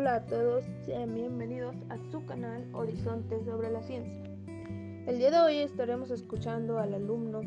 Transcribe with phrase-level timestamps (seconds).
[0.00, 4.24] Hola a todos, sean bienvenidos a su canal Horizonte sobre la Ciencia.
[5.06, 7.42] El día de hoy estaremos escuchando al alumno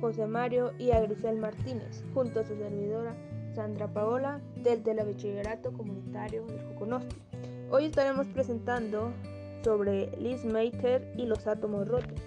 [0.00, 3.14] José Mario y a Grisel Martínez, junto a su servidora
[3.54, 7.22] Sandra Paola del Telebachillerato Comunitario del Joconosti.
[7.70, 9.12] Hoy estaremos presentando
[9.62, 12.20] sobre Liz Meiter y los átomos rotos.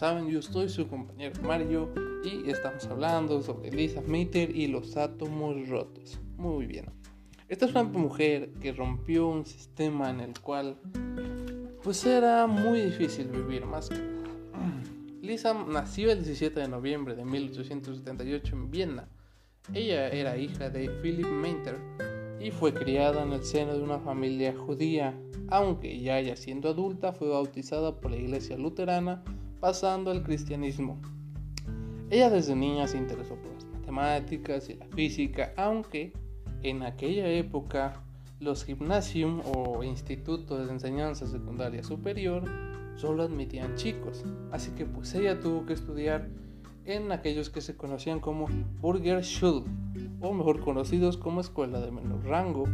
[0.00, 1.92] Saben, yo soy su compañero Mario
[2.24, 6.18] y estamos hablando sobre Lisa Meiter y los átomos rotos.
[6.38, 6.86] Muy bien.
[7.50, 10.78] Esta es una mujer que rompió un sistema en el cual
[11.82, 14.00] pues era muy difícil vivir más que.
[15.20, 19.08] Lisa nació el 17 de noviembre de 1878 en Viena.
[19.74, 21.76] Ella era hija de Philip Meiter
[22.40, 25.14] y fue criada en el seno de una familia judía,
[25.48, 29.22] aunque ya ya siendo adulta fue bautizada por la iglesia luterana
[29.60, 30.98] pasando al cristianismo.
[32.10, 36.12] Ella desde niña se interesó por las matemáticas y la física, aunque
[36.62, 38.02] en aquella época
[38.40, 42.44] los gymnasium o institutos de enseñanza secundaria superior
[42.96, 46.28] solo admitían chicos, así que pues ella tuvo que estudiar
[46.84, 48.46] en aquellos que se conocían como
[48.80, 49.64] Burgerschule,
[50.20, 52.64] o mejor conocidos como escuela de menor rango,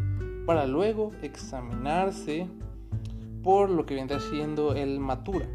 [0.46, 2.46] para luego examinarse
[3.42, 5.46] por lo que vendrá siendo el Matura.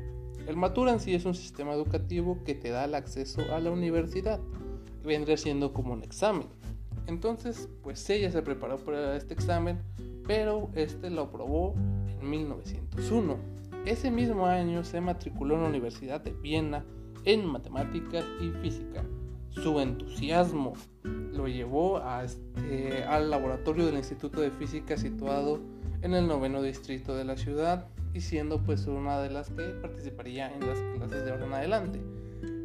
[0.52, 3.72] El Matura en sí es un sistema educativo que te da el acceso a la
[3.72, 4.42] universidad,
[5.02, 6.46] vendría siendo como un examen.
[7.08, 9.80] Entonces, pues ella se preparó para este examen,
[10.28, 11.74] pero este lo aprobó
[12.20, 13.38] en 1901.
[13.86, 16.84] Ese mismo año se matriculó en la Universidad de Viena
[17.24, 19.06] en matemáticas y física.
[19.52, 20.74] Su entusiasmo
[21.32, 27.16] lo llevó a este, al laboratorio del Instituto de Física situado en el noveno distrito
[27.16, 31.32] de la ciudad y siendo pues una de las que participaría en las clases de
[31.32, 32.02] ahora en adelante,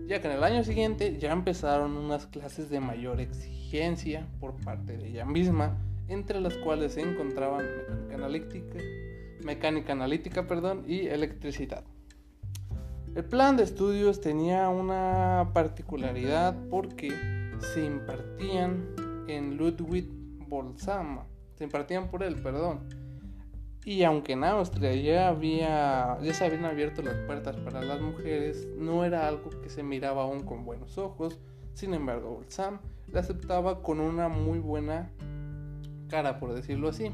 [0.07, 4.97] ya que en el año siguiente ya empezaron unas clases de mayor exigencia por parte
[4.97, 5.77] de ella misma,
[6.09, 8.79] entre las cuales se encontraban mecánica analítica,
[9.45, 11.85] mecánica analítica perdón, y electricidad.
[13.15, 17.11] El plan de estudios tenía una particularidad porque
[17.59, 18.95] se impartían
[19.27, 20.07] en Ludwig
[20.49, 21.21] Boltzmann,
[21.55, 23.06] se impartían por él, perdón.
[23.87, 28.67] Y aunque en Austria ya había ya se habían abierto las puertas para las mujeres,
[28.77, 31.39] no era algo que se miraba aún con buenos ojos.
[31.73, 32.81] Sin embargo, Boltzmann
[33.13, 35.13] la aceptaba con una muy buena
[36.09, 37.13] cara, por decirlo así.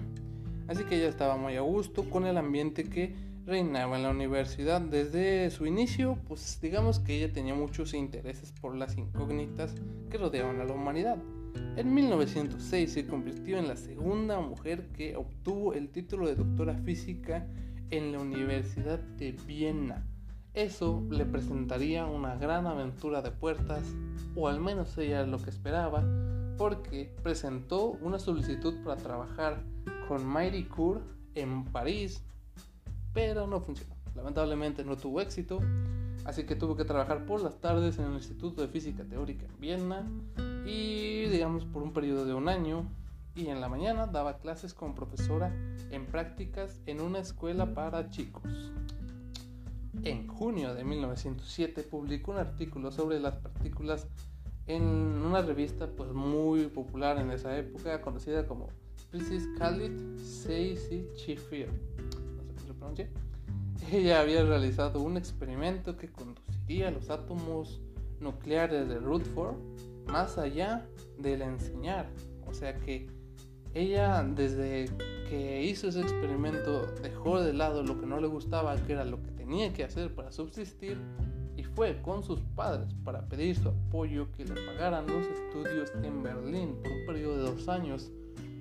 [0.67, 4.81] Así que ella estaba muy a gusto con el ambiente que reinaba en la universidad.
[4.81, 9.75] Desde su inicio, pues digamos que ella tenía muchos intereses por las incógnitas
[10.09, 11.19] que rodeaban a la humanidad.
[11.77, 17.47] En 1906 se convirtió en la segunda mujer que obtuvo el título de doctora física
[17.91, 20.07] en la Universidad de Viena.
[20.55, 23.85] Eso le presentaría una gran aventura de puertas,
[24.37, 26.05] o al menos ella lo que esperaba,
[26.59, 29.63] porque presentó una solicitud para trabajar
[30.09, 31.03] con Marie Curie
[31.35, 32.23] en París
[33.13, 33.95] pero no funcionó.
[34.15, 35.61] Lamentablemente no tuvo éxito,
[36.25, 39.61] así que tuvo que trabajar por las tardes en el Instituto de Física Teórica en
[39.61, 40.07] Viena
[40.65, 42.87] y digamos por un periodo de un año
[43.35, 45.55] y en la mañana daba clases como profesora
[45.91, 48.73] en prácticas en una escuela para chicos.
[50.05, 54.07] En junio de 1907 publicó un artículo sobre las partículas
[54.67, 58.69] en una revista pues muy popular en esa época conocida como
[59.11, 61.69] Physics Khalid Seisi Chifir
[63.91, 67.81] ella había realizado un experimento que conduciría los átomos
[68.21, 69.57] nucleares de Rutherford
[70.07, 70.87] más allá
[71.19, 72.11] del enseñar.
[72.47, 73.09] O sea que
[73.75, 74.91] ella desde
[75.29, 79.23] que hizo ese experimento dejó de lado lo que no le gustaba, que era lo
[79.23, 80.99] que tenía que hacer para subsistir,
[81.57, 86.23] y fue con sus padres para pedir su apoyo que le pagaran los estudios en
[86.23, 88.11] Berlín por un periodo de dos años.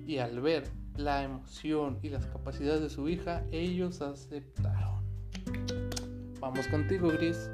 [0.06, 0.64] Y al ver
[0.96, 5.02] la emoción y las capacidades de su hija, ellos aceptaron.
[6.40, 7.50] Vamos contigo, Gris.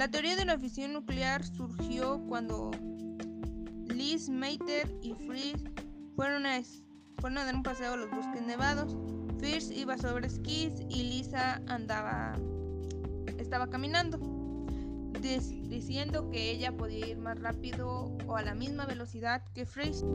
[0.00, 2.70] La teoría de la fisión nuclear surgió cuando
[3.88, 5.62] Liz Meiter y Fritz
[6.16, 8.96] fueron a dar un paseo a los bosques nevados.
[9.40, 12.32] Fierce iba sobre esquís y Lisa andaba
[13.36, 14.18] estaba caminando.
[15.20, 20.08] diciendo que ella podía ir más rápido o a la misma velocidad que Fraser.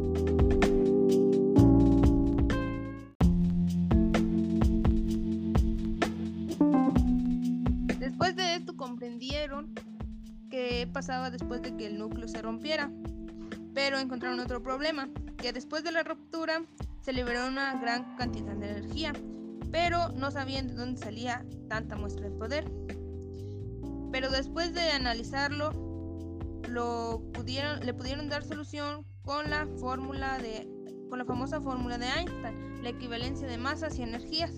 [8.05, 9.73] Después de esto comprendieron
[10.51, 12.91] qué pasaba después de que el núcleo se rompiera,
[13.73, 16.63] pero encontraron otro problema, que después de la ruptura
[17.01, 19.11] se liberó una gran cantidad de energía,
[19.71, 22.71] pero no sabían de dónde salía tanta muestra de poder.
[24.11, 25.71] Pero después de analizarlo,
[26.69, 30.69] lo pudieron, le pudieron dar solución con la fórmula de
[31.09, 34.51] con la famosa fórmula de Einstein, la equivalencia de masas y energías.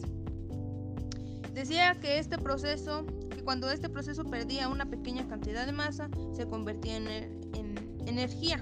[1.58, 3.17] Decía que este proceso, que
[3.48, 8.58] cuando este proceso perdía una pequeña cantidad de masa, se convertía en, en energía.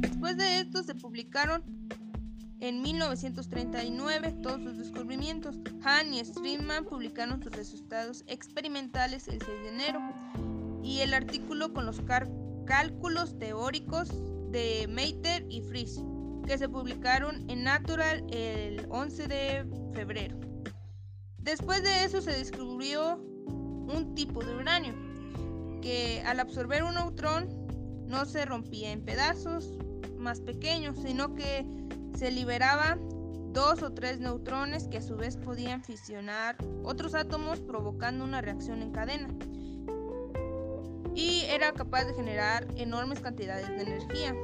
[0.00, 1.62] Después de esto se publicaron
[2.60, 5.58] en 1939 todos sus descubrimientos.
[5.84, 10.00] Hahn y Streamman publicaron sus resultados experimentales el 6 de enero
[10.82, 12.00] y el artículo con los
[12.64, 14.08] cálculos teóricos
[14.50, 16.00] de Meiter y Fries,
[16.46, 20.36] que se publicaron en Natural el 11 de febrero.
[21.38, 24.94] Después de eso se descubrió un tipo de uranio
[25.82, 27.48] que al absorber un neutrón
[28.06, 29.76] no se rompía en pedazos
[30.16, 31.66] más pequeños, sino que
[32.16, 32.98] se liberaba
[33.52, 38.82] dos o tres neutrones que a su vez podían fisionar otros átomos provocando una reacción
[38.82, 39.28] en cadena.
[41.14, 44.34] Y era capaz de generar enormes cantidades de energía.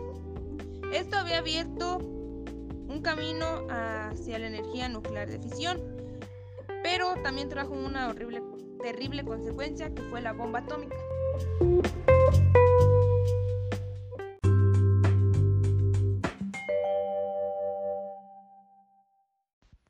[0.92, 5.80] Esto había abierto un camino hacia la energía nuclear de fisión,
[6.82, 8.42] pero también trajo una horrible,
[8.82, 10.96] terrible consecuencia que fue la bomba atómica.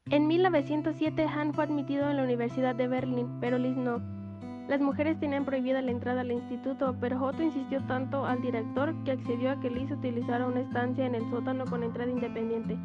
[0.06, 4.21] En 1907 Han fue admitido en la Universidad de Berlín, pero Liz no.
[4.72, 9.10] Las mujeres tenían prohibida la entrada al instituto, pero Otto insistió tanto al director que
[9.10, 12.78] accedió a que Liz utilizara una estancia en el sótano con entrada independiente.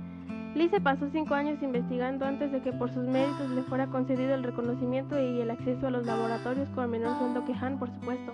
[0.54, 4.36] Liz se pasó cinco años investigando antes de que por sus méritos le fuera concedido
[4.36, 8.34] el reconocimiento y el acceso a los laboratorios con menor sueldo que Han, por supuesto.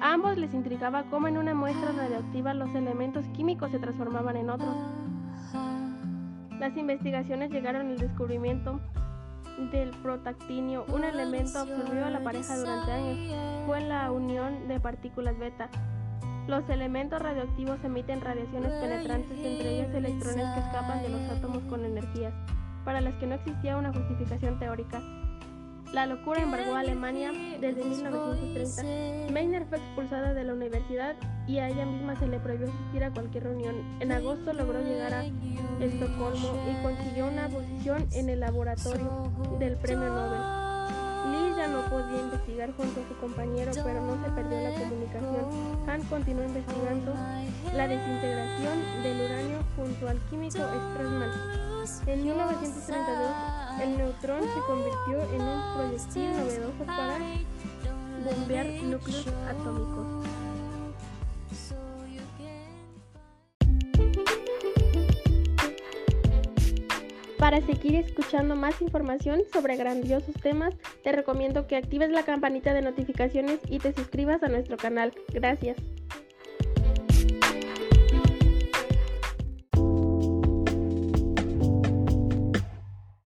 [0.00, 4.48] A ambos les intrigaba cómo en una muestra radioactiva los elementos químicos se transformaban en
[4.48, 4.74] otros.
[6.58, 8.80] Las investigaciones llegaron al descubrimiento
[9.58, 13.66] del protactinio, un elemento absorbido a la pareja durante años.
[13.66, 15.68] Fue la unión de partículas beta.
[16.46, 21.84] Los elementos radioactivos emiten radiaciones penetrantes, entre ellas electrones que escapan de los átomos con
[21.84, 22.34] energías,
[22.84, 25.00] para las que no existía una justificación teórica.
[25.94, 27.30] La locura embargó a Alemania
[27.60, 29.32] desde 1930.
[29.32, 31.14] Meiner fue expulsada de la universidad
[31.46, 33.76] y a ella misma se le prohibió asistir a cualquier reunión.
[34.00, 39.30] En agosto logró llegar a Estocolmo y consiguió una posición en el laboratorio
[39.60, 40.63] del premio Nobel.
[41.56, 45.44] Ya no podía investigar junto a su compañero, pero no se perdió la comunicación.
[45.88, 47.14] Han continuó investigando
[47.74, 51.30] la desintegración del uranio junto al químico Strassman.
[52.06, 57.18] En 1932, el neutrón se convirtió en un proyectil novedoso para
[58.24, 60.23] bombear núcleos atómicos.
[67.44, 72.80] Para seguir escuchando más información sobre grandiosos temas, te recomiendo que actives la campanita de
[72.80, 75.12] notificaciones y te suscribas a nuestro canal.
[75.28, 75.76] Gracias.